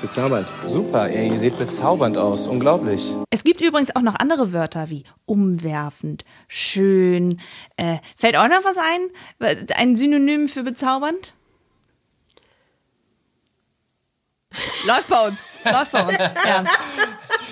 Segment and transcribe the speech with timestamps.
[0.00, 0.46] bezaubernd.
[0.64, 2.46] Super, ihr, ihr seht bezaubernd aus.
[2.46, 3.12] Unglaublich.
[3.30, 7.40] Es gibt übrigens auch noch andere Wörter wie umwerfend, schön.
[7.76, 9.66] Äh, fällt auch noch was ein?
[9.76, 11.34] Ein Synonym für bezaubernd?
[14.86, 15.38] Läuft bei uns.
[15.64, 16.18] Läuft bei uns.
[16.46, 16.64] Ja.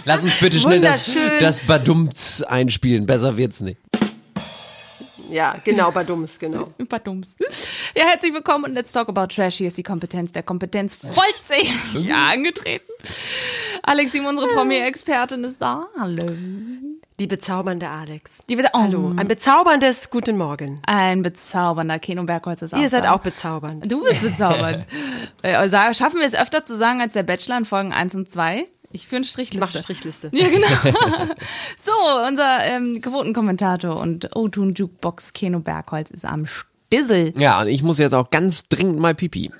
[0.05, 3.07] Lass uns bitte schnell das, das Badumts einspielen.
[3.07, 3.79] Besser wird's nicht.
[5.30, 6.73] Ja, genau, Badums, genau.
[6.88, 7.37] Badums.
[7.97, 9.57] Ja, herzlich willkommen und let's talk about trash.
[9.57, 11.73] Hier ist die Kompetenz der Kompetenz vollzählig
[12.09, 12.85] ja, angetreten.
[13.85, 15.87] Alexi, unsere Promi-Expertin ist da.
[15.99, 16.33] Hallo.
[17.21, 18.33] Die bezaubernde Alex.
[18.49, 20.80] Die wird, oh, Hallo, ein bezauberndes Guten Morgen.
[20.87, 23.13] Ein bezaubernder Keno Bergholz ist auch Ihr seid da.
[23.13, 23.91] auch bezaubernd.
[23.91, 24.85] Du bist bezaubernd.
[25.43, 28.30] Äh, sag- Schaffen wir es öfter zu sagen als der Bachelor in Folgen 1 und
[28.30, 28.66] 2?
[28.90, 29.27] Ich führe eine
[29.61, 29.83] Mach Strichliste.
[29.83, 30.30] Strichliste.
[30.33, 30.66] Ja, genau.
[31.77, 31.93] so,
[32.27, 36.46] unser ähm, Quotenkommentator und O-Tun Jukebox Keno Bergholz ist am
[36.95, 37.32] Stissel.
[37.37, 39.50] Ja, und ich muss jetzt auch ganz dringend mal pipi.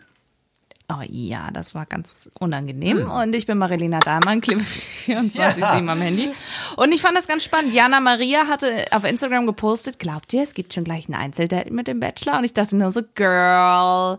[0.91, 3.11] Oh ja, das war ganz unangenehm.
[3.11, 6.31] Und ich bin Marilena Dahlmann, Klippe 24 am Handy.
[6.77, 7.73] Und ich fand das ganz spannend.
[7.73, 11.89] Jana Maria hatte auf Instagram gepostet, glaubt ihr, es gibt schon gleich ein Einzeldate mit
[11.89, 12.37] dem Bachelor?
[12.37, 14.19] Und ich dachte nur so, Girl,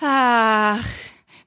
[0.00, 0.84] ach,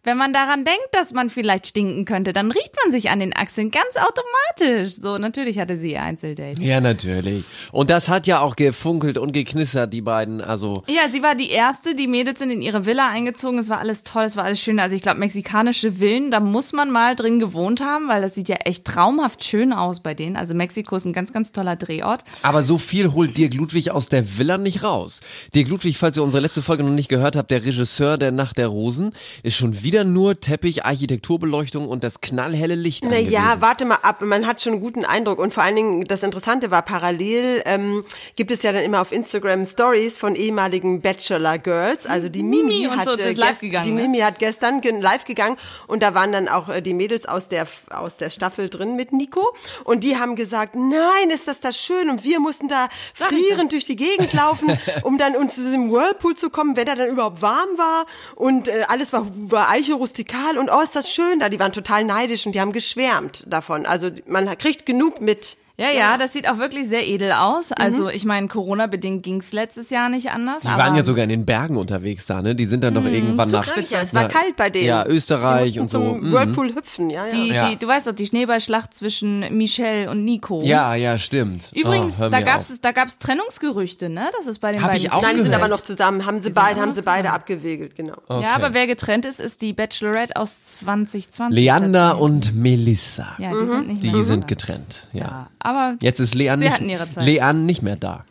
[0.08, 3.36] wenn man daran denkt, dass man vielleicht stinken könnte, dann riecht man sich an den
[3.36, 4.96] Achseln ganz automatisch.
[5.02, 6.62] So, natürlich hatte sie ihr Einzeldate.
[6.62, 7.44] Ja, natürlich.
[7.72, 10.42] Und das hat ja auch gefunkelt und geknistert, die beiden.
[10.42, 11.94] Also, Ja, sie war die erste.
[11.94, 13.60] Die Mädels sind in ihre Villa eingezogen.
[13.60, 14.80] Es war alles toll, es war alles schön.
[14.80, 18.48] Also ich glaube, mexikanische Villen, da muss man mal drin gewohnt haben, weil das sieht
[18.50, 20.38] ja echt traumhaft schön aus bei denen.
[20.38, 22.24] Also Mexiko ist ein ganz, ganz toller Drehort.
[22.44, 25.20] aber so viel holt Dirk Ludwig aus der Villa nicht raus.
[25.54, 28.58] Dirk Ludwig, falls ihr unsere letzte Folge noch nicht gehört habt, der Regisseur der Nacht
[28.58, 29.12] der Rosen,
[29.44, 34.22] ist schon wieder nur Teppich, Architekturbeleuchtung und das knallhelle Licht Naja, warte mal ab.
[34.22, 35.40] Man hat schon einen guten Eindruck.
[35.40, 38.04] Und vor allen Dingen, das Interessante war, parallel ähm,
[38.36, 42.06] gibt es ja dann immer auf Instagram Stories von ehemaligen Bachelor Girls.
[42.06, 44.02] Also die Mimi, Mimi und hat, so, äh, das ist live gegangen, Die ne?
[44.04, 47.48] Mimi hat gestern ge- live gegangen und da waren dann auch äh, die Mädels aus
[47.50, 49.54] der, aus der Staffel drin mit Nico.
[49.84, 52.10] Und die haben gesagt, nein, ist das da schön.
[52.10, 55.92] Und wir mussten da Sag frierend durch die Gegend laufen, um dann uns zu diesem
[55.92, 58.06] Whirlpool zu kommen, wenn er dann überhaupt warm war.
[58.36, 60.58] Und äh, alles war, war Eiche rustikal.
[60.58, 61.50] Und oh, ist das schön da.
[61.50, 63.86] Die waren total neidisch und die haben geschwärmt davon.
[63.86, 65.58] Also man kriegt genug mit.
[65.80, 67.72] Ja, ja, das sieht auch wirklich sehr edel aus.
[67.72, 70.64] Also ich meine, Corona-bedingt ging's letztes Jahr nicht anders.
[70.64, 72.56] Die aber waren ja sogar in den Bergen unterwegs da, ne?
[72.56, 74.28] Die sind dann doch irgendwann nach Ja, es war Ja.
[74.28, 74.88] kalt bei denen.
[74.88, 76.00] Ja, Österreich die und so.
[76.00, 76.32] Zum Mhm.
[76.32, 77.30] Whirlpool hüpfen, ja, ja.
[77.32, 77.70] die, Ja.
[77.70, 80.64] die, du weißt doch, die Schneeballschlacht zwischen Michelle und Nico.
[80.64, 81.72] Ja, ja, stimmt.
[81.76, 82.78] Übrigens, oh, da gab's auf.
[82.82, 84.26] da gab's Trennungsgerüchte, ne?
[84.36, 85.06] Das ist bei den Hab beiden.
[85.06, 85.64] ich auch Nein, die sind gehört.
[85.64, 86.26] aber noch zusammen.
[86.26, 88.16] Haben sie beide, haben sie beide abgewegelt, genau.
[88.30, 91.56] Ja, aber wer getrennt ist, ist die Bachelorette aus 2020.
[91.56, 93.28] Leander und Melissa.
[93.38, 95.08] Ja, die sind nicht Die sind getrennt.
[95.14, 95.48] Ja.
[95.68, 97.26] Aber Jetzt ist Leanne sie nicht, hatten ihre Zeit.
[97.26, 98.24] Leanne nicht mehr da.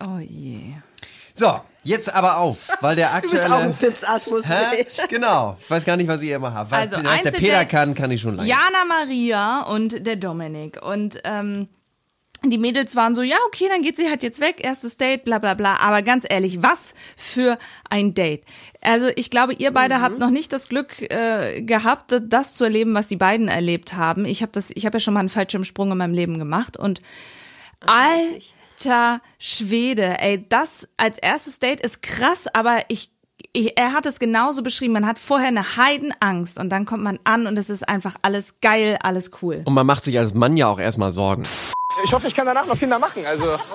[0.00, 0.74] oh je.
[1.32, 3.74] So, jetzt aber auf, weil der Du bist auch ein aktuelle.
[3.74, 4.44] Filmsasmus.
[4.46, 4.86] Hä?
[5.08, 5.56] Genau.
[5.60, 6.74] Ich weiß gar nicht, was ich immer habe.
[6.76, 8.48] Also, was der Peter kann, kann ich schon lange.
[8.48, 10.82] Jana Maria und der Dominik.
[10.84, 11.68] Und ähm,
[12.50, 15.38] die Mädels waren so, ja, okay, dann geht sie halt jetzt weg, erstes Date, bla
[15.38, 15.76] bla bla.
[15.76, 17.58] Aber ganz ehrlich, was für
[17.90, 18.42] ein Date.
[18.82, 22.64] Also ich glaube, ihr beide habt noch nicht das Glück äh, gehabt, das- das zu
[22.64, 24.24] erleben, was die beiden erlebt haben.
[24.24, 27.00] Ich habe das, ich habe ja schon mal einen Fallschirmsprung in meinem Leben gemacht und
[27.80, 33.10] alter Schwede, ey, das als erstes Date ist krass, aber ich
[33.52, 34.92] ich, er hat es genauso beschrieben.
[34.92, 38.60] Man hat vorher eine Heidenangst und dann kommt man an und es ist einfach alles
[38.60, 39.62] geil, alles cool.
[39.64, 41.44] Und man macht sich als Mann ja auch erstmal Sorgen.
[42.04, 43.24] Ich hoffe, ich kann danach noch Kinder machen.
[43.26, 43.58] Also.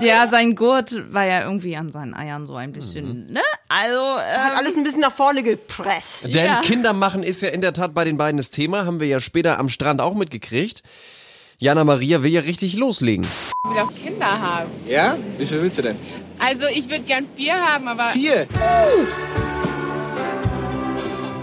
[0.00, 3.40] Ja, sein Gurt war ja irgendwie an seinen Eiern so ein bisschen, ne?
[3.68, 6.34] Also, Hat ähm, alles ein bisschen nach vorne gepresst.
[6.34, 6.60] Denn Ja.
[6.62, 9.20] Kinder machen ist ja in der Tat bei den beiden das Thema, haben wir ja
[9.20, 10.82] später am Strand auch mitgekriegt.
[11.58, 13.24] Jana Maria will ja richtig loslegen.
[13.68, 14.68] will auch Kinder haben.
[14.88, 15.16] Ja?
[15.38, 15.96] Wie viel willst du denn?
[16.40, 18.48] Also ich würde gern vier haben, aber, Vier.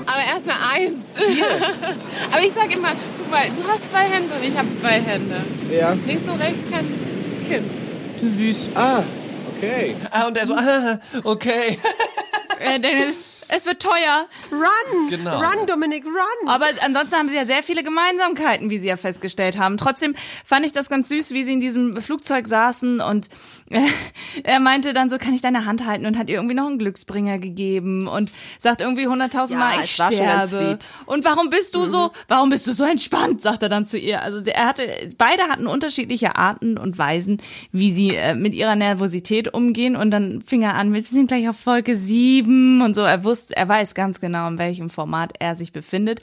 [0.06, 1.06] aber erstmal eins.
[2.32, 2.90] aber ich sag immer,
[3.30, 5.36] guck mal, du hast zwei Hände und ich habe zwei Hände.
[5.72, 5.96] Ja.
[6.06, 6.86] Links und rechts kein
[7.48, 7.66] Kind.
[8.76, 9.04] Ah,
[9.56, 9.96] okay.
[10.12, 11.78] Ah, und er so, ah, okay.
[12.60, 14.26] äh, Dennis, es wird teuer.
[14.52, 15.10] Run!
[15.10, 15.38] Genau.
[15.40, 16.48] Run, Dominik, run!
[16.50, 19.78] Aber ansonsten haben sie ja sehr viele Gemeinsamkeiten, wie sie ja festgestellt haben.
[19.78, 20.16] Trotzdem
[20.46, 23.30] fand ich das ganz süß, wie sie in diesem Flugzeug saßen und
[23.70, 23.82] äh,
[24.44, 26.80] er meinte dann so, kann ich deine Hand halten und hat ihr irgendwie noch einen
[26.80, 30.80] Glücksbringer gegeben und sagt irgendwie hunderttausend Ja, Mal, ich sterbe.
[31.06, 31.88] Und warum bist du Mhm.
[31.90, 34.22] so, warum bist du so entspannt, sagt er dann zu ihr.
[34.22, 34.84] Also er hatte,
[35.18, 37.42] beide hatten unterschiedliche Arten und Weisen,
[37.72, 41.48] wie sie äh, mit ihrer Nervosität umgehen und dann fing er an, wir sind gleich
[41.50, 43.02] auf Folge sieben und so.
[43.02, 46.22] Er wusste, er weiß ganz genau, in welchem Format er sich befindet.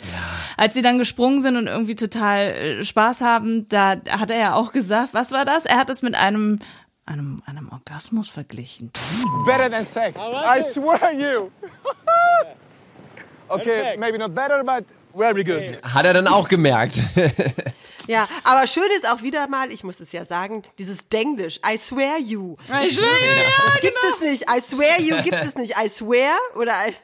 [0.57, 4.55] Als sie dann gesprungen sind und irgendwie total äh, Spaß haben, da hat er ja
[4.55, 5.67] auch gesagt, was war das?
[5.67, 6.59] Er hat es mit einem
[7.07, 8.91] einem, einem Orgasmus verglichen.
[9.47, 10.21] Better than sex.
[10.21, 11.51] I swear you.
[13.49, 14.85] okay, maybe not better, but
[15.17, 15.81] very good.
[15.83, 17.03] Hat er dann auch gemerkt.
[18.07, 21.61] Ja, aber schön ist auch wieder mal, ich muss es ja sagen, dieses Denglisch.
[21.67, 22.57] I swear you.
[22.85, 24.43] Ich will, ja, Gibt es nicht.
[24.43, 25.75] I swear you gibt es nicht.
[25.77, 26.95] I swear oder I,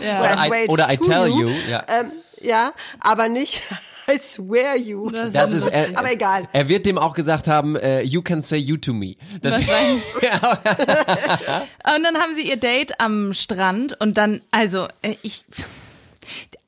[0.04, 0.20] ja.
[0.20, 1.50] oder I I, swear oder I tell you.
[1.68, 1.84] Ja.
[1.88, 3.62] Ähm, ja, aber nicht
[4.10, 5.10] I swear you.
[5.10, 6.48] Das Das ist, er, aber egal.
[6.52, 9.16] Er wird dem auch gesagt haben, äh, you can say you to me.
[9.40, 10.02] Das, Wahrscheinlich.
[11.96, 15.44] Und dann haben sie ihr Date am Strand und dann, also äh, ich.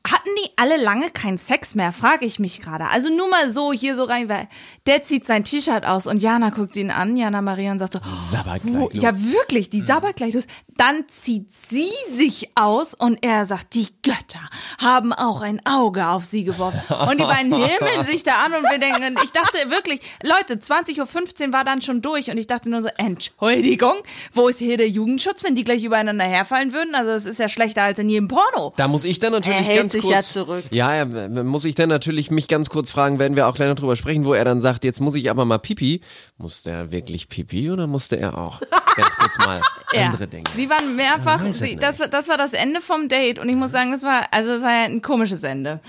[0.04, 2.86] Hatten die alle lange keinen Sex mehr, frage ich mich gerade.
[2.86, 4.48] Also nur mal so hier so rein, weil
[4.86, 8.00] der zieht sein T-Shirt aus und Jana guckt ihn an, Jana Maria und sagt so,
[8.12, 9.02] Sabbert oh, gleich los.
[9.02, 10.46] ja wirklich, die sabbert gleich los.
[10.76, 14.40] Dann zieht sie sich aus und er sagt, die Götter
[14.78, 16.80] haben auch ein Auge auf sie geworfen.
[17.08, 21.46] Und die beiden himmeln sich da an und wir denken, ich dachte wirklich, Leute, 20.15
[21.46, 23.94] Uhr war dann schon durch und ich dachte nur so, Entschuldigung,
[24.32, 26.94] wo ist hier der Jugendschutz, wenn die gleich übereinander herfallen würden?
[26.96, 28.72] Also das ist ja schlechter als in jedem Porno.
[28.76, 30.64] Da muss ich dann natürlich hält ganz kurz, ja zurück.
[30.70, 31.04] Ja, ja,
[31.44, 34.24] muss ich dann natürlich mich ganz kurz fragen, werden wir auch gleich noch drüber sprechen,
[34.24, 36.00] wo er dann sagt, jetzt muss ich aber mal Pipi.
[36.38, 38.60] Muss der wirklich Pipi oder musste er auch
[38.96, 39.60] ganz kurz mal
[39.96, 40.44] andere Dinge?
[40.56, 43.70] Sie waren mehrfach, sie, das, war- das war das Ende vom Date und ich muss
[43.72, 45.80] sagen, das war, also das war ja ein komisches Ende.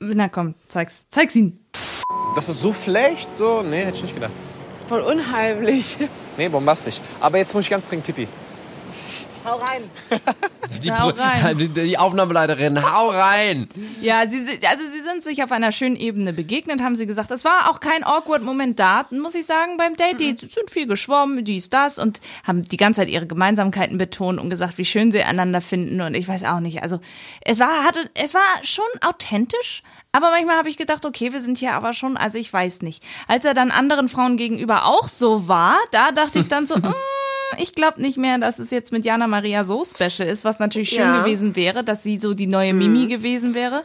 [0.00, 1.58] Na komm, zeig's, zeig's ihn.
[2.36, 4.32] Das ist so schlecht, so, nee, hätte ich nicht gedacht.
[4.70, 5.96] Das ist voll unheimlich.
[6.36, 7.00] Nee, bombastisch.
[7.20, 8.28] Aber jetzt muss ich ganz dringend pipi.
[10.84, 11.58] Die, Hau rein.
[11.58, 13.68] die, die Aufnahmeleiterin, hau rein!
[14.00, 17.30] Ja, sie, si- also sie sind sich auf einer schönen Ebene begegnet, haben sie gesagt.
[17.30, 20.20] Es war auch kein awkward Moment da, muss ich sagen, beim Date.
[20.20, 24.50] Die sind viel geschwommen, dies, das und haben die ganze Zeit ihre Gemeinsamkeiten betont und
[24.50, 26.82] gesagt, wie schön sie einander finden und ich weiß auch nicht.
[26.82, 27.00] Also
[27.42, 29.82] es war, hatte, es war schon authentisch,
[30.12, 33.02] aber manchmal habe ich gedacht, okay, wir sind hier aber schon, also ich weiß nicht.
[33.26, 36.94] Als er dann anderen Frauen gegenüber auch so war, da dachte ich dann so, mm,
[37.56, 40.90] ich glaube nicht mehr, dass es jetzt mit Jana Maria so special ist, was natürlich
[40.90, 41.20] schön Ja.
[41.20, 43.84] gewesen wäre, dass sie so die neue Mimi gewesen wäre.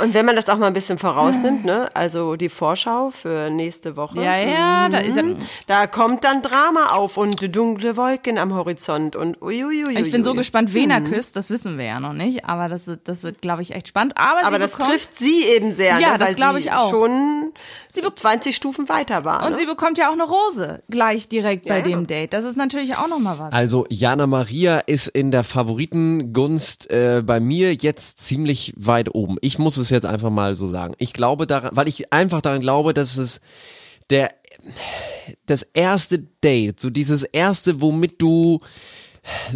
[0.00, 3.96] Und wenn man das auch mal ein bisschen vorausnimmt, ne, also die Vorschau für nächste
[3.96, 4.22] Woche.
[4.22, 5.24] Ja, ja, da ist ja.
[5.66, 9.98] Da kommt dann Drama auf und dunkle Wolken am Horizont und uiuiui.
[9.98, 12.86] Ich bin so gespannt, wen er küsst, das wissen wir ja noch nicht, aber das
[12.86, 14.14] wird, das wird, glaube ich, echt spannend.
[14.16, 16.90] Aber, Aber sie das bekommt, trifft sie eben sehr, Ja, ne, das glaube ich auch.
[16.90, 17.52] schon
[17.90, 19.44] Sie be- 20 Stufen weiter war.
[19.44, 19.56] und ne?
[19.56, 21.96] sie bekommt ja auch eine Rose gleich direkt bei Ja, ja.
[21.96, 22.32] dem Date.
[22.32, 23.52] Das ist natürlich auch noch mal was.
[23.52, 29.36] Also Jana Maria ist in der Favoritengunst äh, bei mir jetzt ziemlich weit oben.
[29.40, 30.94] Ich muss es jetzt einfach mal so sagen.
[30.98, 33.40] Ich glaube daran, weil ich einfach daran glaube, dass es
[34.10, 34.30] der
[35.46, 38.60] das erste Date, so dieses erste, womit du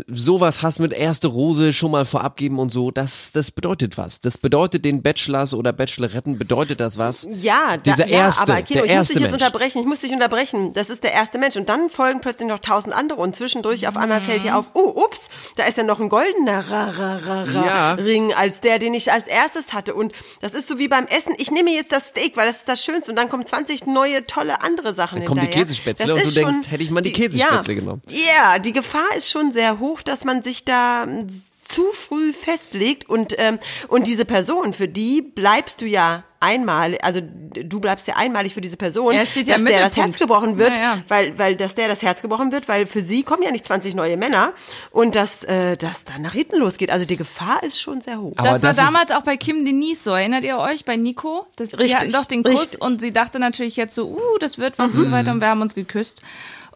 [0.08, 4.20] sowas hast mit erste Rose schon mal vorab geben und so, das, das bedeutet was.
[4.20, 7.28] Das bedeutet den Bachelors oder Bacheloretten, bedeutet das was.
[7.30, 9.42] Ja, da, Dieser ja, erste, aber Kino, der ich muss erste dich jetzt Mensch.
[9.42, 10.72] unterbrechen, ich muss dich unterbrechen.
[10.72, 11.56] Das ist der erste Mensch.
[11.56, 15.04] Und dann folgen plötzlich noch tausend andere und zwischendurch auf einmal fällt dir auf, oh,
[15.04, 15.22] ups,
[15.56, 17.92] da ist ja noch ein goldener ra, ra, ra, ra Ja.
[17.94, 19.94] Ring als der, den ich als erstes hatte.
[19.94, 21.34] Und das ist so wie beim Essen.
[21.38, 23.12] Ich nehme jetzt das Steak, weil das ist das Schönste.
[23.12, 25.52] Und dann kommen 20 neue, tolle andere Sachen Dann kommen die.
[25.52, 28.02] Käsespätzle Das und du denkst, hätte ich mal die ja, Käsespätzle genommen.
[28.08, 31.28] Ja, die Gefahr ist schon sehr hoch, dass man sich da mm,
[31.64, 37.20] zu früh festlegt und ähm, und diese Person, für die bleibst du ja einmal, also
[37.22, 39.96] du bleibst ja einmalig für diese Person, Er steht ja dass der das.
[39.96, 41.02] Herz gebrochen wird, Ja, ja.
[41.06, 43.94] weil weil dass der das Herz gebrochen wird, weil für sie kommen ja nicht 20
[43.94, 44.52] neue Männer
[44.90, 46.90] und dass äh, das dann nach hinten losgeht.
[46.90, 48.32] Also die Gefahr ist schon sehr hoch.
[48.36, 50.10] Das war das ist- damals auch bei Kim Denise so.
[50.10, 51.46] Erinnert ihr euch bei Nico?
[51.54, 52.80] Das, die Richtig, hatten doch den Kuss richtig.
[52.82, 54.98] und sie dachte natürlich jetzt so, uh, das wird was Mhm.
[54.98, 56.22] und so weiter und wir haben uns geküsst.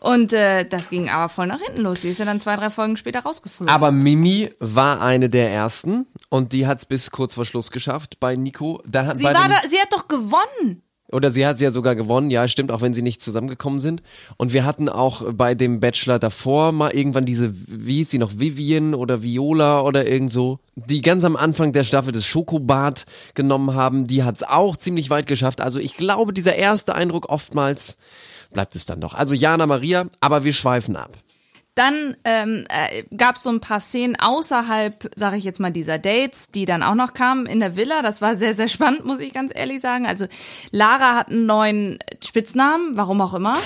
[0.00, 2.02] Und äh, das ging aber voll nach hinten los.
[2.02, 3.72] Sie ist ja dann zwei, drei Folgen später rausgeflogen.
[3.72, 8.20] Aber Mimi war eine der ersten und die hat es bis kurz vor Schluss geschafft
[8.20, 8.82] bei Nico.
[8.86, 10.82] Da hat sie bei war da, sie hat doch gewonnen.
[11.12, 14.02] Oder sie hat sie ja sogar gewonnen, ja, stimmt, auch wenn sie nicht zusammengekommen sind.
[14.38, 18.38] Und wir hatten auch bei dem Bachelor davor mal irgendwann diese, wie hieß sie noch,
[18.38, 23.74] Vivian oder Viola oder irgend so, die ganz am Anfang der Staffel das Schokobad genommen
[23.74, 24.08] haben.
[24.08, 25.60] Die hat es auch ziemlich weit geschafft.
[25.60, 27.98] Also ich glaube, dieser erste Eindruck oftmals
[28.56, 29.12] bleibt es dann doch.
[29.12, 31.10] Also Jana Maria, aber wir schweifen ab.
[31.74, 35.98] Dann ähm, äh, gab es so ein paar Szenen außerhalb, sage ich jetzt mal, dieser
[35.98, 38.00] Dates, die dann auch noch kamen in der Villa.
[38.00, 40.06] Das war sehr, sehr spannend, muss ich ganz ehrlich sagen.
[40.06, 40.24] Also
[40.70, 43.56] Lara hat einen neuen Spitznamen, warum auch immer.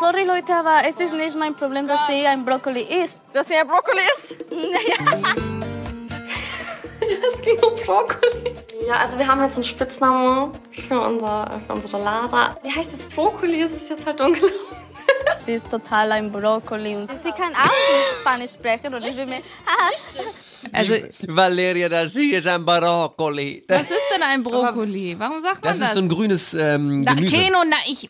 [0.00, 3.20] Sorry Leute, aber es ist nicht mein Problem, dass sie ein Brokkoli isst.
[3.34, 5.69] Dass sie ja Brokkoli ist?
[7.40, 8.54] Es ging um Brokkoli.
[8.86, 12.54] Ja, also wir haben jetzt einen Spitznamen für, unser, für unsere Lara.
[12.62, 14.52] Sie heißt jetzt Brokkoli, es ist jetzt halt unglaublich.
[15.38, 16.96] Sie ist total ein Brokkoli.
[16.96, 19.40] Und sie kann auch nicht Spanisch sprechen und ich will mir...
[20.72, 20.94] Also,
[21.28, 23.64] Valeria, das hier ist ein Brokkoli.
[23.66, 25.16] Was ist denn ein Brokkoli?
[25.18, 25.88] Warum sagt man das das?
[25.88, 27.36] ist so ein grünes ähm, Na, Gemüse.
[27.36, 28.06] Keno, na, ich.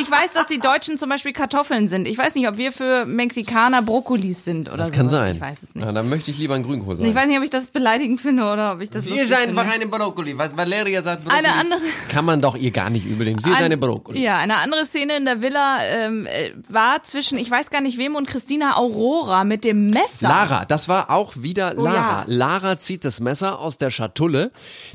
[0.00, 2.06] Ich weiß, dass die Deutschen zum Beispiel Kartoffeln sind.
[2.08, 4.90] Ich weiß nicht, ob wir für Mexikaner Brokkolis sind oder so.
[4.90, 5.36] das kann sein.
[5.36, 5.84] Ich weiß es nicht.
[5.84, 7.06] Ja, dann möchte ich lieber ein Grünkohl sein.
[7.06, 9.34] Ich weiß nicht, ob ich das beleidigend finde oder ob ich das Sie lustig ist
[9.34, 10.36] einfach eine Brokkoli.
[10.38, 11.38] Was Valeria sagt, Brokkoli.
[11.44, 13.40] Eine andere- Kann man doch ihr gar nicht übelnehmen.
[13.40, 14.22] Sie ist Ein- eine Brokkoli.
[14.22, 17.98] Ja, eine andere Szene in der Villa ähm, äh, war zwischen, ich weiß gar nicht
[17.98, 20.28] wem und Christina Aurora mit dem Messer.
[20.28, 21.94] Lara, das war auch wieder Oh Lara.
[21.96, 22.24] ja.
[22.26, 24.50] Lara zieht das Messer aus der Schatulle,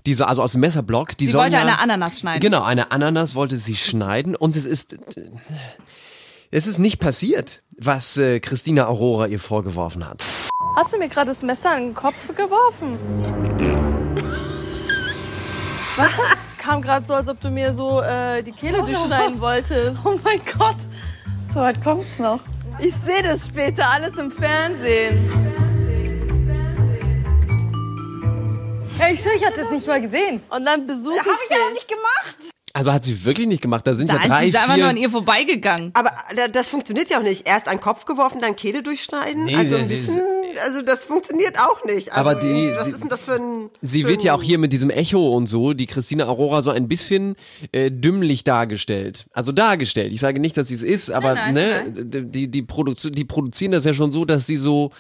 [0.06, 1.18] diese, also aus dem Messerblock.
[1.18, 2.40] Die Sie sollen wollte ja, eine Ananas schneiden.
[2.42, 4.98] Genau, eine Ananas wollte sie schneiden und es ist,
[6.52, 10.24] es ist nicht passiert, was äh, Christina Aurora ihr vorgeworfen hat.
[10.76, 12.98] Hast du mir gerade das Messer in den Kopf geworfen?
[15.96, 16.10] Was?
[16.52, 19.98] Es kam gerade so, als ob du mir so äh, die Kehle durchschneiden wolltest.
[20.06, 20.76] Oh mein Gott.
[21.54, 22.40] So weit kommt's noch.
[22.80, 25.28] Ich sehe das später alles im Fernsehen.
[29.00, 30.42] Hey, ich schwöre, ich hatte es nicht mal gesehen.
[30.50, 31.74] Und dann besuche ich Hab ich dich.
[31.74, 32.38] nicht gemacht.
[32.74, 33.88] Also hat sie wirklich nicht gemacht.
[33.88, 34.84] Da sind ja Nein, drei, sie ist einfach vier.
[34.84, 35.90] nur an ihr vorbeigegangen.
[35.96, 37.48] Aber da- das funktioniert ja auch nicht.
[37.48, 39.46] Erst an den Kopf geworfen, dann Kehle durchschneiden.
[39.46, 40.22] Nee, also, ein bisschen,
[40.64, 42.10] also das funktioniert auch nicht.
[42.12, 43.70] Also, Aber die- was die- ist denn das für ein...
[43.82, 46.62] Sie für wird ja ein- auch hier mit diesem Echo und so, die Christina Aurora
[46.62, 47.36] so ein bisschen
[47.72, 49.26] äh, dümmlich dargestellt.
[49.34, 50.14] Also dargestellt.
[50.14, 53.26] Ich sage nicht, dass sie es ist, aber Nein, nein, ne, die, die, Produzi die
[53.26, 54.92] produzieren das ja schon so, dass sie so,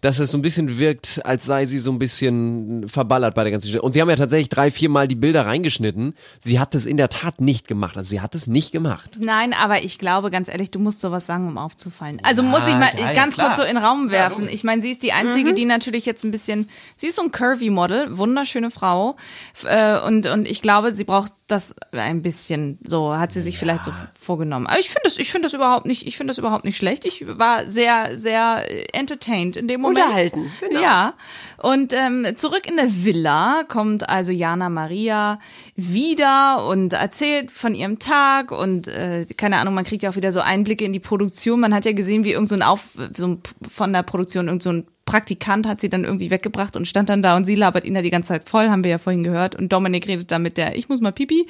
[0.00, 3.52] dass es so ein bisschen wirkt, als sei sie so ein bisschen verballert bei der
[3.52, 3.82] ganzen Geschichte.
[3.82, 6.14] Und sie haben ja tatsächlich drei, vier Mal die Bilder reingeschnitten.
[6.40, 7.96] Sie hat es in der Tat nicht gemacht.
[7.96, 9.18] Also sie hat es nicht gemacht.
[9.18, 12.20] Nein, aber ich glaube, ganz ehrlich, du musst sowas sagen, um aufzufallen.
[12.22, 13.48] Also muss ich mal ja, ja, ganz klar.
[13.48, 14.48] kurz so in den Raum werfen.
[14.48, 17.32] ich meine, sie ist die Einzige, die natürlich jetzt ein bisschen, sie ist so ein
[17.32, 19.16] Curvy-Model, wunderschöne Frau.
[19.64, 23.84] Äh, und, und ich glaube, sie braucht das ein bisschen, so hat sie sich vielleicht
[23.84, 24.66] so vorgenommen.
[24.66, 27.04] Aber ich finde das, ich finde das überhaupt nicht, ich finde das überhaupt nicht schlecht.
[27.04, 30.06] Ich war sehr, sehr entertained in dem Moment.
[30.06, 30.80] Unterhalten, genau.
[30.80, 31.14] Ja.
[31.62, 35.38] Und ähm, zurück in der Villa kommt also Jana Maria
[35.74, 40.32] wieder und erzählt von ihrem Tag und äh, keine Ahnung, man kriegt ja auch wieder
[40.32, 41.60] so Einblicke in die Produktion.
[41.60, 44.62] Man hat ja gesehen, wie irgend so ein Auf so ein, von der Produktion irgend
[44.62, 47.84] so ein Praktikant hat sie dann irgendwie weggebracht und stand dann da und sie labert
[47.84, 49.54] ihn da die ganze Zeit voll, haben wir ja vorhin gehört.
[49.54, 51.46] Und Dominik redet da mit der Ich muss mal Pipi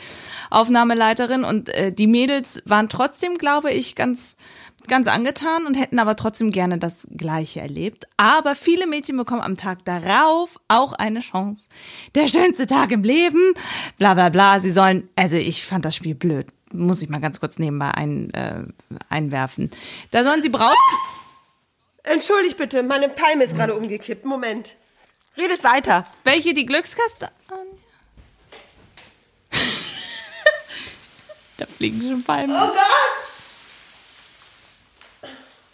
[0.50, 4.36] Aufnahmeleiterin und äh, die Mädels waren trotzdem, glaube ich, ganz
[4.88, 8.06] ganz angetan und hätten aber trotzdem gerne das Gleiche erlebt.
[8.16, 11.68] Aber viele Mädchen bekommen am Tag darauf auch eine Chance.
[12.14, 13.54] Der schönste Tag im Leben,
[13.98, 14.60] bla bla bla.
[14.60, 16.46] Sie sollen, also ich fand das Spiel blöd.
[16.72, 18.64] Muss ich mal ganz kurz nebenbei ein, äh,
[19.08, 19.70] einwerfen.
[20.10, 20.76] Da sollen sie Braut.
[22.06, 24.24] Entschuldigt bitte, meine Palme ist gerade umgekippt.
[24.24, 24.76] Moment.
[25.36, 26.06] Redet weiter.
[26.24, 27.30] Welche die Glückskaste?
[31.58, 32.56] da fliegen schon Palmen.
[32.56, 32.78] Oh Gott!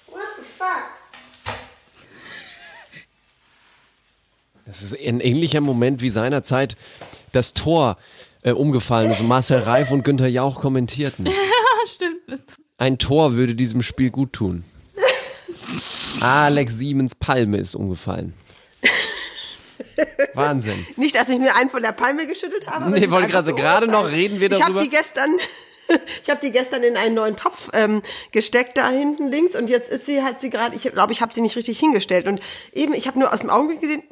[0.08, 0.84] What the fuck?
[4.64, 6.78] Das ist ein ähnlicher Moment wie seinerzeit
[7.32, 7.98] das Tor
[8.40, 11.28] äh, umgefallen ist und Marcel Reif und Günther Jauch kommentierten.
[11.86, 12.22] Stimmt.
[12.78, 14.64] Ein Tor würde diesem Spiel gut tun.
[16.22, 18.34] Alex Siemens Palme ist umgefallen.
[20.34, 20.86] Wahnsinn.
[20.96, 22.90] Nicht, dass ich mir einen von der Palme geschüttelt habe.
[22.90, 24.82] Nee, wollte gerade so gerade noch reden wir Ich habe darüber.
[24.82, 25.36] die gestern,
[26.22, 29.90] ich habe die gestern in einen neuen Topf ähm, gesteckt da hinten links und jetzt
[29.90, 32.40] ist sie, hat sie gerade, ich glaube, ich habe sie nicht richtig hingestellt und
[32.72, 34.04] eben, ich habe nur aus dem Augenblick gesehen.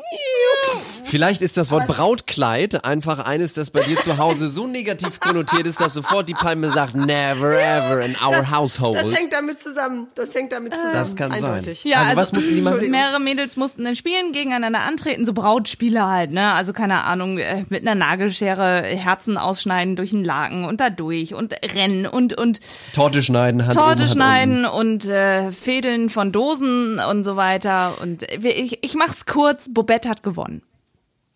[1.10, 5.66] Vielleicht ist das Wort Brautkleid einfach eines, das bei dir zu Hause so negativ konnotiert
[5.66, 9.16] ist, dass sofort die Palme sagt, never ever in our Das household.
[9.16, 10.08] hängt damit zusammen.
[10.14, 10.92] Das hängt damit zusammen.
[10.94, 11.44] Das kann sein.
[11.44, 11.84] Eindeutig.
[11.84, 12.90] Ja, Also also, was mussten die machen?
[12.90, 16.54] Mehrere Mädels mussten dann spielen, gegeneinander antreten, so Brautspiele halt, ne?
[16.54, 21.34] Also keine Ahnung, äh, mit einer Nagelschere Herzen ausschneiden durch einen Laken und da durch
[21.34, 22.60] und rennen und und
[22.94, 28.00] Torte schneiden, Hand oben, Torte Hand schneiden und äh, Fädeln von Dosen und so weiter.
[28.00, 30.62] Und ich, ich mach's kurz, Bobette hat gewonnen.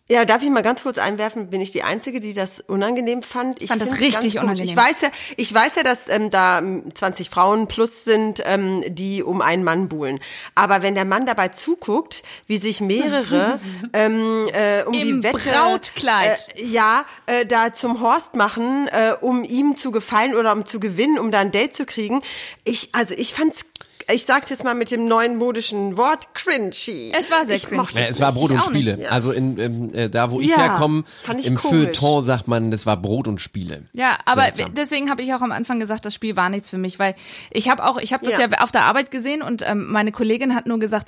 [0.07, 3.59] Ja, darf ich mal ganz kurz einwerfen, bin ich die Einzige, die das unangenehm fand?
[3.63, 4.65] Ich Fand das richtig unangenehm.
[4.65, 8.83] Ich weiß ja, ich weiß ja, dass ähm, da ähm, 20 Frauen plus sind, ähm,
[8.87, 10.19] die um einen Mann buhlen.
[10.53, 13.59] Aber wenn der Mann dabei zuguckt, wie sich mehrere
[13.93, 16.49] ähm, äh, um Im die Wette Brautkleid.
[16.53, 20.79] Äh, ja, äh, da zum Horst machen, äh, um ihm zu gefallen oder um zu
[20.79, 22.21] gewinnen, um da ein Date zu kriegen.
[22.63, 23.65] Ich, also ich fand's
[24.11, 27.11] ich sag's jetzt mal mit dem neuen modischen Wort, cringy.
[27.17, 27.83] Es war sehr ich cringy.
[27.93, 29.11] Ja, es war Brot und nicht, Spiele.
[29.11, 31.61] Also in, in, äh, da, wo ich Ja, herkomme, im komisch.
[31.61, 33.83] Feuilleton sagt man, das war Brot und Spiele.
[33.93, 34.73] Ja, aber Seltsam.
[34.75, 37.15] deswegen habe ich auch am Anfang gesagt, das Spiel war nichts für mich, weil
[37.51, 38.47] ich habe auch, ich habe das ja.
[38.47, 38.59] Ja.
[38.61, 41.07] auf der Arbeit gesehen und ähm, meine Kollegin hat nur gesagt,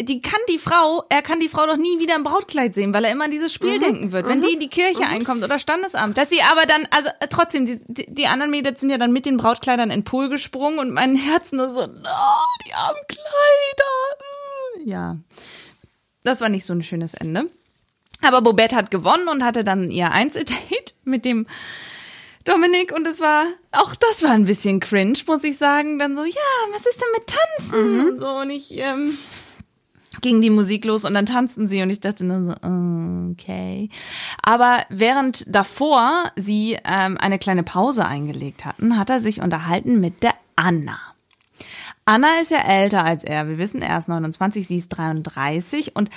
[0.00, 3.04] die kann die Frau, er kann die Frau doch nie wieder im Brautkleid sehen, weil
[3.04, 6.16] er immer an dieses Spiel denken wird, wenn die in die Kirche einkommt oder Standesamt.
[6.16, 9.12] Dass sie aber dann, also äh, trotzdem, die, die, die anderen Mädels sind ja dann
[9.12, 11.82] mit den Brautkleidern in den Pool gesprungen und mein Herz nur so,
[12.32, 14.84] oh, die armen Kleider.
[14.84, 14.88] mm.
[14.88, 15.16] Ja,
[16.24, 17.46] das war nicht so ein schönes Ende.
[18.22, 21.46] Aber Bobette hat gewonnen und hatte dann ihr Einzeldate mit dem
[22.44, 25.98] Dominik und es war, auch das war ein bisschen cringe, muss ich sagen.
[25.98, 26.40] Dann so, ja,
[26.72, 28.08] was ist denn mit Tanzen?
[28.08, 29.16] Und so und ich, ähm,
[30.20, 32.52] ging die Musik los und dann tanzten sie und ich dachte nur so,
[33.32, 33.88] okay.
[34.42, 40.22] Aber während davor sie ähm, eine kleine Pause eingelegt hatten, hat er sich unterhalten mit
[40.22, 40.98] der Anna.
[42.04, 43.48] Anna ist ja älter als er.
[43.48, 46.10] Wir wissen, er ist 29, sie ist 33 und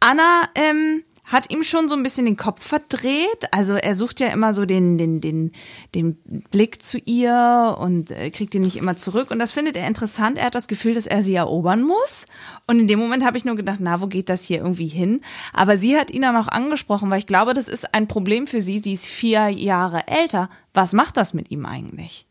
[0.00, 3.48] Anna ähm, hat ihm schon so ein bisschen den Kopf verdreht.
[3.52, 5.52] Also er sucht ja immer so den, den, den,
[5.94, 6.16] den
[6.50, 9.30] Blick zu ihr und äh, kriegt ihn nicht immer zurück.
[9.30, 10.38] Und das findet er interessant.
[10.38, 12.26] Er hat das Gefühl, dass er sie erobern muss.
[12.66, 15.20] Und in dem Moment habe ich nur gedacht, na, wo geht das hier irgendwie hin?
[15.52, 18.60] Aber sie hat ihn dann auch angesprochen, weil ich glaube, das ist ein Problem für
[18.60, 18.80] sie.
[18.80, 20.50] Sie ist vier Jahre älter.
[20.74, 22.26] Was macht das mit ihm eigentlich?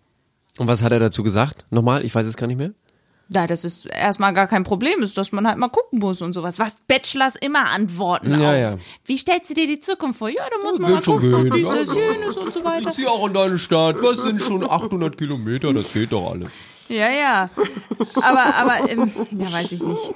[0.58, 1.65] Und was hat er dazu gesagt?
[1.70, 2.74] Nochmal, ich weiß es gar nicht mehr.
[3.33, 6.33] Ja, das ist erstmal gar kein Problem, ist, dass man halt mal gucken muss und
[6.33, 6.59] sowas.
[6.59, 8.57] Was Bachelors immer antworten Ja, auf.
[8.57, 8.77] ja.
[9.05, 10.27] Wie stellst du dir die Zukunft vor?
[10.29, 12.11] Ja, da muss man geht mal gucken, gehen, dieses, ja.
[12.13, 12.91] jenes und so weiter.
[12.91, 13.95] zieh auch in deine Stadt.
[14.01, 15.73] Was sind schon 800 Kilometer?
[15.73, 16.50] Das geht doch alles.
[16.89, 17.50] Ja, ja.
[18.15, 20.13] Aber, aber, ähm, ja, weiß ich nicht.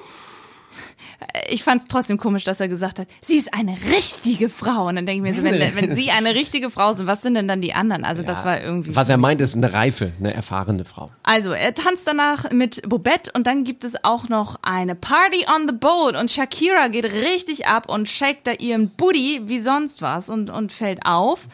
[1.50, 4.88] Ich fand es trotzdem komisch, dass er gesagt hat, sie ist eine richtige Frau.
[4.88, 7.36] Und dann denke ich mir so, wenn, wenn sie eine richtige Frau sind, was sind
[7.36, 8.04] denn dann die anderen?
[8.04, 8.96] Also das war irgendwie.
[8.96, 11.12] Was er meint, ist eine reife, eine erfahrene Frau.
[11.24, 15.68] Also, er tanzt danach mit Bobette und dann gibt es auch noch eine Party on
[15.68, 20.30] the Boat und Shakira geht richtig ab und shakt da ihren Booty wie sonst was
[20.30, 21.48] und, und fällt auf.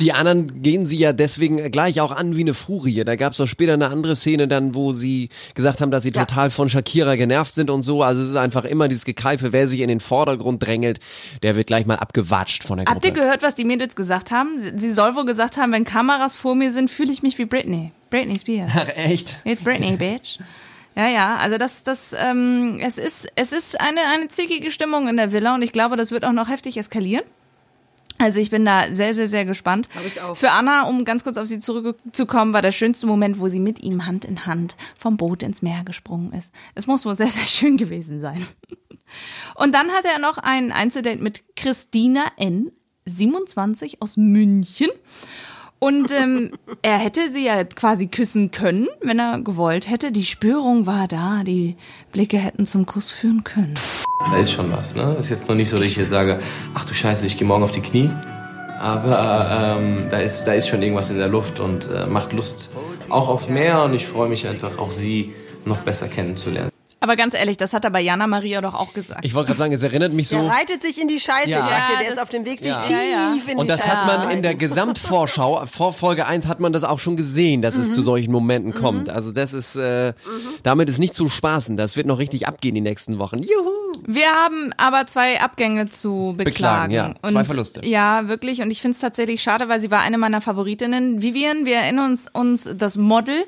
[0.00, 3.04] Die anderen gehen sie ja deswegen gleich auch an wie eine Furie.
[3.04, 6.12] Da gab es auch später eine andere Szene dann, wo sie gesagt haben, dass sie
[6.12, 8.02] total von Shakira genervt sind und so.
[8.02, 10.98] Also es ist einfach immer dieses Gekeife, wer sich in den Vordergrund drängelt,
[11.42, 12.96] der wird gleich mal abgewatscht von der Gruppe.
[12.96, 14.58] Habt ihr gehört, was die Mädels gesagt haben?
[14.58, 17.92] Sie soll wohl gesagt haben, wenn Kameras vor mir sind, fühle ich mich wie Britney.
[18.10, 18.72] Britney Spears.
[18.94, 19.40] Echt?
[19.44, 20.38] It's Britney, bitch.
[20.94, 25.16] Ja, ja, also das, das, ähm, es ist, es ist eine, eine zickige Stimmung in
[25.16, 27.24] der Villa und ich glaube, das wird auch noch heftig eskalieren.
[28.22, 29.88] Also ich bin da sehr, sehr, sehr gespannt.
[30.06, 30.36] ich auch.
[30.36, 33.82] Für Anna, um ganz kurz auf sie zurückzukommen, war der schönste Moment, wo sie mit
[33.82, 36.52] ihm Hand in Hand vom Boot ins Meer gesprungen ist.
[36.76, 38.46] Es muss wohl sehr, sehr schön gewesen sein.
[39.56, 42.70] Und dann hatte er noch ein Einzeldate mit Christina N.,
[43.06, 44.88] 27 aus München.
[45.82, 50.12] Und ähm, er hätte sie ja quasi küssen können, wenn er gewollt hätte.
[50.12, 51.74] Die Spürung war da, die
[52.12, 53.74] Blicke hätten zum Kuss führen können.
[54.30, 55.16] Da ist schon was, ne?
[55.18, 56.38] Ist jetzt noch nicht so, dass ich jetzt sage,
[56.74, 58.10] ach du Scheiße, ich gehe morgen auf die Knie.
[58.78, 62.70] Aber ähm, da, ist, da ist schon irgendwas in der Luft und äh, macht Lust
[63.08, 65.32] auch aufs Meer und ich freue mich einfach, auch sie
[65.64, 66.71] noch besser kennenzulernen.
[67.02, 69.24] Aber ganz ehrlich, das hat er bei Jana Maria doch auch gesagt.
[69.24, 70.46] Ich wollte gerade sagen, es erinnert mich Der so.
[70.46, 71.58] reitet sich in die Scheiße, Ja.
[71.60, 71.96] sagt er.
[71.98, 72.80] Der Ja, ist das- auf dem Weg, sich Ja.
[72.80, 73.34] tief Ja, ja.
[73.52, 74.54] in Und die das Scheiße hat man in der.
[74.54, 78.72] Gesamtvorschau, vor Folge 1 hat man das auch schon gesehen, dass es zu solchen Momenten
[78.74, 79.08] kommt.
[79.10, 80.12] Also das ist, äh,
[80.62, 81.76] damit ist nicht zu spaßen.
[81.76, 83.38] Das wird noch richtig abgehen die nächsten Wochen.
[83.42, 83.70] Juhu!
[84.06, 86.90] Wir haben aber zwei Abgänge zu beklagen.
[86.90, 86.92] Beklagen,
[87.24, 87.28] ja.
[87.28, 87.84] Zwei Verluste.
[87.86, 88.62] Ja, wirklich.
[88.62, 91.22] Und ich finde es tatsächlich schade, weil sie war eine meiner Favoritinnen.
[91.22, 93.44] Vivian, wir erinnern uns, uns das Model,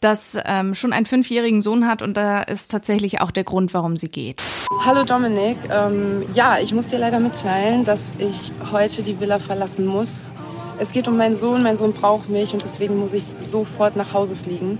[0.00, 3.96] das ähm, schon einen fünfjährigen Sohn hat und da ist tatsächlich auch der Grund, warum
[3.96, 4.42] sie geht.
[4.84, 9.86] Hallo Dominik, ähm, ja, ich muss dir leider mitteilen, dass ich heute die Villa verlassen
[9.86, 10.30] muss.
[10.78, 14.12] Es geht um meinen Sohn, mein Sohn braucht mich und deswegen muss ich sofort nach
[14.12, 14.78] Hause fliegen.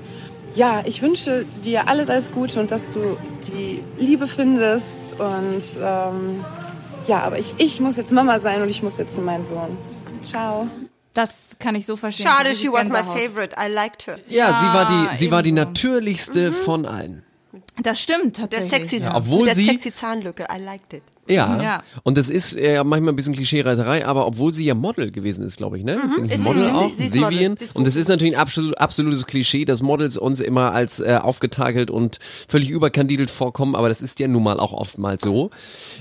[0.55, 6.45] Ja, ich wünsche dir alles, alles Gute und dass du die Liebe findest und ähm,
[7.07, 9.77] ja, aber ich, ich muss jetzt Mama sein und ich muss jetzt zu meinem Sohn.
[10.23, 10.69] Ciao.
[11.15, 12.27] Das kann ich so verstehen.
[12.27, 13.55] Schade, she was my favorite.
[13.59, 14.19] I liked her.
[14.29, 17.23] Ja, sie war die, sie war die natürlichste von allen.
[17.81, 18.91] Das stimmt Der tatsächlich.
[18.91, 20.47] sexy, Ja, obwohl der sie- sexy Zahnlücke.
[20.55, 21.03] I liked it.
[21.29, 21.63] Ja.
[21.63, 21.83] Ja.
[22.03, 25.57] Und das ist äh, manchmal ein bisschen Klischee-Reiterei, aber obwohl sie ja Model gewesen ist,
[25.57, 25.95] glaube ich, ne?
[26.05, 26.91] Ist sie nicht Ist sie- Model sie- auch?
[26.97, 27.31] sie ist Model.
[27.31, 27.57] Vivian.
[27.57, 30.99] Sie ist Und das ist natürlich ein absolut, absolutes Klischee, dass Models uns immer als
[31.01, 35.51] äh, aufgetakelt und völlig überkandidelt vorkommen, aber das ist ja nun mal auch oftmals so.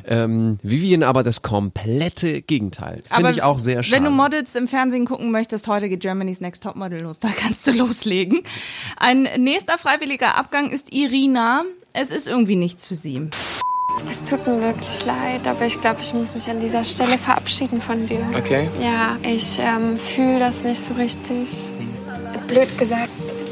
[0.07, 3.01] Ähm, Vivian aber das komplette Gegenteil.
[3.03, 3.97] Finde Aber ich auch sehr schade.
[3.97, 7.19] Wenn du Models im Fernsehen gucken möchtest, heute geht Germany's Next Topmodel los.
[7.19, 8.41] Da kannst du loslegen.
[8.97, 11.61] Ein nächster freiwilliger Abgang ist Irina.
[11.93, 13.29] Es ist irgendwie nichts für sie.
[14.09, 17.81] Es tut mir wirklich leid, aber ich glaube, ich muss mich an dieser Stelle verabschieden
[17.81, 18.19] von dir.
[18.37, 18.69] Okay?
[18.81, 21.49] Ja, ich ähm, fühle das nicht so richtig.
[22.47, 23.09] Blöd gesagt,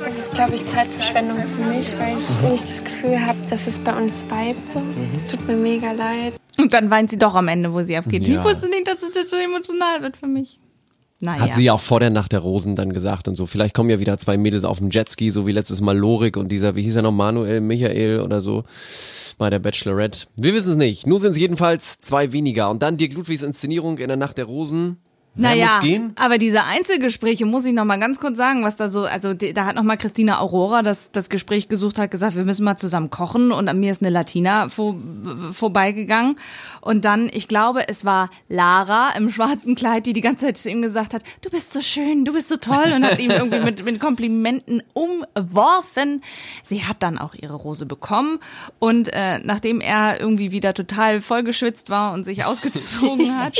[0.07, 3.77] es ist, glaube ich, Zeitverschwendung für mich, weil ich nicht das Gefühl habe, dass es
[3.77, 4.69] bei uns vibet.
[4.69, 4.81] So.
[5.15, 6.33] Es tut mir mega leid.
[6.57, 8.27] Und dann weint sie doch am Ende, wo sie abgeht.
[8.27, 8.39] Ja.
[8.39, 10.59] Ich wusste nicht, dass es jetzt so emotional wird für mich.
[11.21, 11.41] Naja.
[11.41, 13.45] Hat sie ja auch vor der Nacht der Rosen dann gesagt und so.
[13.45, 16.49] Vielleicht kommen ja wieder zwei Mädels auf dem Jetski, so wie letztes Mal Lorik und
[16.49, 18.63] dieser, wie hieß er noch, Manuel, Michael oder so
[19.37, 20.27] bei der Bachelorette.
[20.37, 21.07] Wir wissen es nicht.
[21.07, 22.69] Nur sind es jedenfalls zwei weniger.
[22.69, 24.97] Und dann Dirk Ludwigs Inszenierung in der Nacht der Rosen.
[25.39, 25.79] Naja,
[26.15, 29.65] aber diese Einzelgespräche muss ich noch mal ganz kurz sagen, was da so, also da
[29.65, 33.09] hat noch mal Christina Aurora das, das Gespräch gesucht, hat gesagt, wir müssen mal zusammen
[33.09, 34.95] kochen und an mir ist eine Latina vor,
[35.51, 36.35] vorbeigegangen.
[36.81, 40.69] Und dann, ich glaube, es war Lara im schwarzen Kleid, die die ganze Zeit zu
[40.69, 43.59] ihm gesagt hat, du bist so schön, du bist so toll und hat ihm irgendwie
[43.59, 46.21] mit, mit Komplimenten umworfen.
[46.63, 48.39] Sie hat dann auch ihre Rose bekommen
[48.79, 53.57] und äh, nachdem er irgendwie wieder total vollgeschwitzt war und sich ausgezogen hat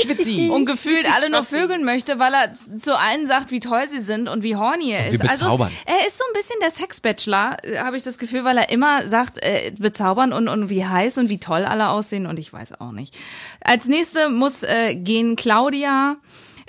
[0.50, 4.30] und gefühlt alle noch vögeln möchte, weil er zu allen sagt, wie toll sie sind
[4.30, 5.28] und wie horny er ist.
[5.28, 8.70] Also er ist so ein bisschen der Sex-Bachelor, äh, habe ich das Gefühl, weil er
[8.70, 12.52] immer sagt, äh, bezaubernd und, und wie heiß und wie toll alle aussehen und ich
[12.52, 13.16] weiß auch nicht.
[13.62, 16.18] Als nächste muss äh, gehen Claudia.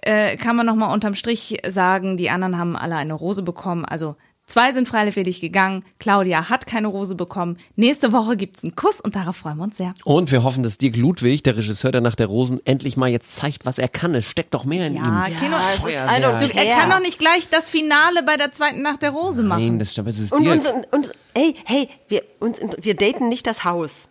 [0.02, 3.84] Äh, kann man noch mal unterm Strich sagen, die anderen haben alle eine Rose bekommen.
[3.84, 4.16] Also
[4.50, 5.84] zwei sind freiwillig gegangen.
[5.98, 7.56] Claudia hat keine Rose bekommen.
[7.76, 9.94] Nächste Woche gibt's einen Kuss und darauf freuen wir uns sehr.
[10.04, 13.36] Und wir hoffen, dass Dirk Ludwig, der Regisseur der Nacht der Rosen, endlich mal jetzt
[13.36, 14.14] zeigt, was er kann.
[14.14, 15.36] Es steckt doch mehr in Ja, ihm.
[15.38, 16.08] Kino, es ist Feuerwehr.
[16.28, 19.42] also du, er kann doch nicht gleich das Finale bei der zweiten Nacht der Rose
[19.42, 19.62] machen.
[19.62, 20.08] Nein, das stimmt.
[20.08, 20.56] Es ist Und Dirk.
[20.56, 24.08] uns, uns, ey, hey, wir, uns, wir daten nicht das Haus.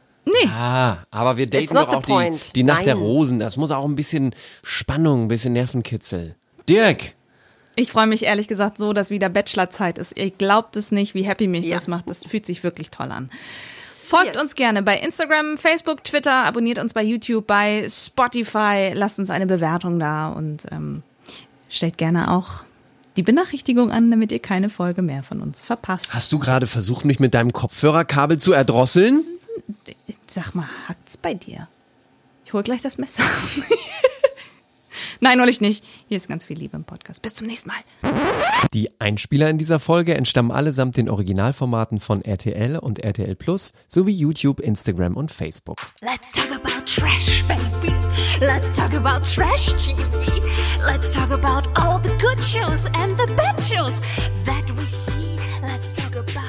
[0.48, 3.04] Ah, aber wir daten doch auch die, die Nacht der Nein.
[3.04, 3.40] Rosen.
[3.40, 6.36] Das muss auch ein bisschen Spannung, ein bisschen Nervenkitzel.
[6.68, 7.14] Dirk,
[7.80, 10.18] Ich freue mich ehrlich gesagt so, dass wieder Bachelorzeit ist.
[10.18, 11.76] Ihr glaubt es nicht, wie happy mich Ja.
[11.76, 12.10] das macht.
[12.10, 13.30] Das fühlt sich wirklich toll an.
[14.00, 19.30] Folgt uns gerne bei Instagram, Facebook, Twitter, abonniert uns bei YouTube, bei Spotify, lasst uns
[19.30, 21.04] eine Bewertung da und ähm,
[21.70, 22.64] stellt gerne auch
[23.18, 26.14] die Benachrichtigung an, damit ihr keine Folge mehr von uns verpasst.
[26.16, 29.24] hast du gerade versucht, mich mit deinem Kopfhörerkabel zu erdrosseln?
[30.26, 31.68] Sag mal, hackt's bei dir?
[32.46, 33.24] Ich hol gleich das Messer.
[35.22, 35.84] Nein, neulich nicht.
[36.08, 37.22] Hier ist ganz viel Liebe im Podcast.
[37.22, 38.14] Bis zum nächsten Mal.
[38.74, 44.14] Die Einspieler in dieser Folge entstammen allesamt den Originalformaten von RTL und RTL Plus sowie
[44.14, 45.78] YouTube, Instagram und Facebook.
[46.02, 47.94] Let's talk about trash, baby.
[48.40, 50.42] Let's talk about trash TV.
[50.88, 53.94] Let's talk about all the good shows and the bad shows
[54.46, 55.38] that we see.
[55.62, 56.49] Let's talk about